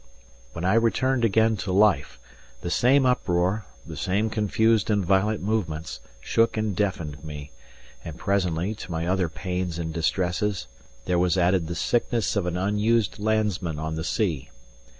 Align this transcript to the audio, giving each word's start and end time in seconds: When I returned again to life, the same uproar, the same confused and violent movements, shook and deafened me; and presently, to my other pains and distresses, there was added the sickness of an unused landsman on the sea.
When 0.53 0.65
I 0.65 0.73
returned 0.73 1.23
again 1.23 1.57
to 1.57 1.71
life, 1.71 2.17
the 2.61 2.71
same 2.71 3.05
uproar, 3.05 3.65
the 3.85 3.95
same 3.95 4.31
confused 4.31 4.89
and 4.89 5.05
violent 5.05 5.43
movements, 5.43 5.99
shook 6.19 6.57
and 6.57 6.75
deafened 6.75 7.23
me; 7.23 7.51
and 8.03 8.17
presently, 8.17 8.73
to 8.73 8.91
my 8.91 9.05
other 9.05 9.29
pains 9.29 9.77
and 9.77 9.93
distresses, 9.93 10.65
there 11.05 11.19
was 11.19 11.37
added 11.37 11.67
the 11.67 11.75
sickness 11.75 12.35
of 12.35 12.47
an 12.47 12.57
unused 12.57 13.19
landsman 13.19 13.77
on 13.77 13.93
the 13.93 14.03
sea. 14.03 14.49